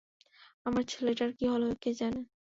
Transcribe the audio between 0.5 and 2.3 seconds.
আমার ছেলেটার কী হলো কে জানে!